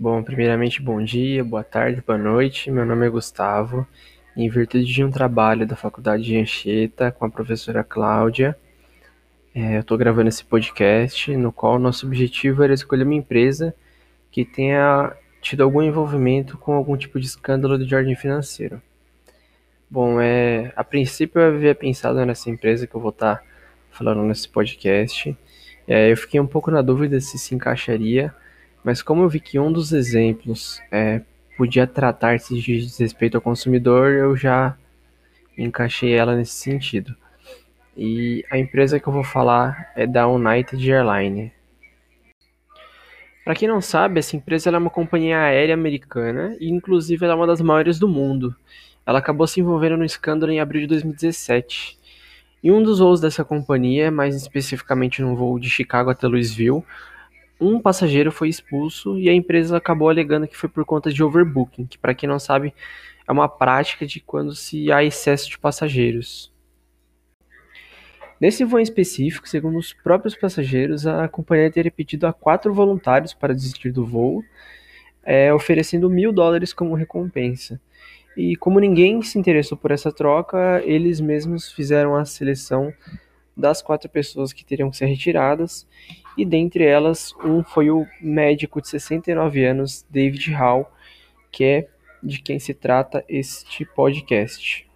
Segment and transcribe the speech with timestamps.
[0.00, 2.70] Bom, primeiramente, bom dia, boa tarde, boa noite.
[2.70, 3.86] Meu nome é Gustavo.
[4.34, 8.56] Em virtude de um trabalho da Faculdade de Anchieta com a professora Cláudia,
[9.54, 13.74] é, eu estou gravando esse podcast no qual nosso objetivo era escolher uma empresa
[14.30, 18.82] que tenha tido algum envolvimento com algum tipo de escândalo de ordem financeira.
[19.90, 23.44] Bom, é, a princípio eu havia pensado nessa empresa que eu vou estar
[23.90, 25.36] falando nesse podcast.
[25.86, 28.34] É, eu fiquei um pouco na dúvida se se encaixaria,
[28.82, 31.22] mas como eu vi que um dos exemplos é,
[31.56, 34.76] podia tratar-se de desrespeito ao consumidor, eu já
[35.56, 37.14] encaixei ela nesse sentido.
[37.96, 41.52] E a empresa que eu vou falar é da United Airlines.
[43.44, 47.46] Para quem não sabe, essa empresa é uma companhia aérea americana e inclusive é uma
[47.46, 48.54] das maiores do mundo.
[49.04, 51.98] Ela acabou se envolvendo no escândalo em abril de 2017.
[52.62, 56.84] Em um dos voos dessa companhia, mais especificamente no voo de Chicago até Louisville,
[57.60, 61.86] um passageiro foi expulso e a empresa acabou alegando que foi por conta de overbooking,
[61.86, 62.72] que para quem não sabe
[63.28, 66.50] é uma prática de quando se há excesso de passageiros.
[68.40, 73.54] Nesse voo específico, segundo os próprios passageiros, a companhia teria pedido a quatro voluntários para
[73.54, 74.42] desistir do voo,
[75.22, 77.78] é, oferecendo mil dólares como recompensa.
[78.34, 82.92] E como ninguém se interessou por essa troca, eles mesmos fizeram a seleção
[83.54, 85.86] das quatro pessoas que teriam que ser retiradas,
[86.40, 90.90] e dentre elas, um foi o médico de 69 anos, David Hall,
[91.52, 91.88] que é
[92.22, 94.88] de quem se trata este podcast.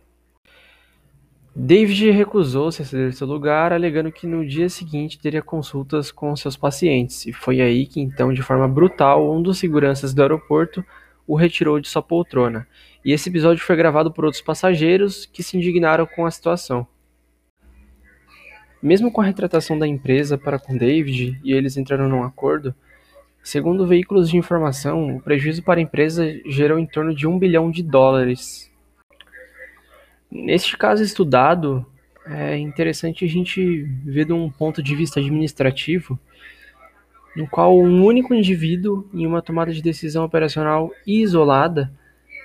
[1.54, 6.56] David recusou-se a ceder seu lugar, alegando que no dia seguinte teria consultas com seus
[6.56, 10.84] pacientes, e foi aí que então, de forma brutal, um dos seguranças do aeroporto
[11.26, 12.66] o retirou de sua poltrona.
[13.04, 16.86] E esse episódio foi gravado por outros passageiros que se indignaram com a situação.
[18.84, 22.74] Mesmo com a retratação da empresa para com David e eles entraram num acordo,
[23.42, 27.70] segundo veículos de informação, o prejuízo para a empresa gerou em torno de um bilhão
[27.70, 28.70] de dólares.
[30.30, 31.86] Neste caso estudado,
[32.26, 36.18] é interessante a gente ver de um ponto de vista administrativo,
[37.34, 41.90] no qual um único indivíduo, em uma tomada de decisão operacional isolada,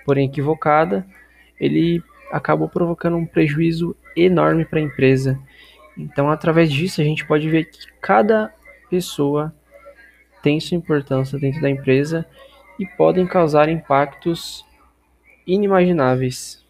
[0.06, 1.06] porém equivocada,
[1.59, 5.38] ele acabou provocando um prejuízo enorme para a empresa
[5.98, 8.54] então, através disso, a gente pode ver que cada
[8.90, 9.54] pessoa
[10.42, 12.26] tem sua importância dentro da empresa
[12.80, 14.66] e podem causar impactos
[15.46, 16.66] inimagináveis.